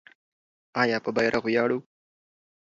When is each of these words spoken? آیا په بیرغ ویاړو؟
آیا 0.81 0.97
په 1.05 1.09
بیرغ 1.15 1.43
ویاړو؟ 1.47 1.77